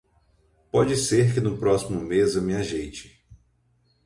[0.71, 3.23] Pode ser que no próximo mês eu me ajeite.